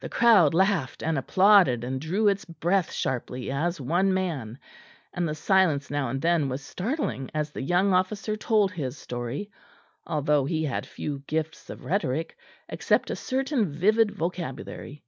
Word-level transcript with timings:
The 0.00 0.08
crowd 0.08 0.54
laughed 0.54 1.02
and 1.02 1.18
applauded 1.18 1.84
and 1.84 2.00
drew 2.00 2.26
its 2.26 2.46
breath 2.46 2.90
sharply, 2.90 3.50
as 3.50 3.78
one 3.78 4.14
man; 4.14 4.58
and 5.12 5.28
the 5.28 5.34
silence 5.34 5.90
now 5.90 6.08
and 6.08 6.22
then 6.22 6.48
was 6.48 6.64
startling 6.64 7.30
as 7.34 7.50
the 7.50 7.60
young 7.60 7.92
officer 7.92 8.34
told 8.34 8.72
his 8.72 8.96
story; 8.96 9.50
although 10.06 10.46
he 10.46 10.64
had 10.64 10.86
few 10.86 11.22
gifts 11.26 11.68
of 11.68 11.84
rhetoric, 11.84 12.34
except 12.70 13.10
a 13.10 13.14
certain 13.14 13.70
vivid 13.70 14.12
vocabulary. 14.12 15.04